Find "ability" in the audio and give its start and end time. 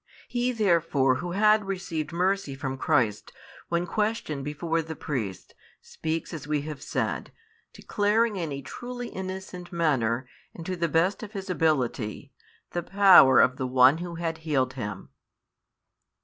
11.51-12.31